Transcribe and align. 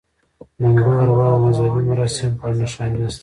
د 0.59 0.61
مړو 0.73 0.91
ارواوو 1.03 1.33
او 1.35 1.41
مذهبي 1.45 1.81
مراسمو 1.89 2.37
په 2.39 2.43
اړه 2.47 2.55
نښانې 2.61 2.97
نشته. 3.03 3.19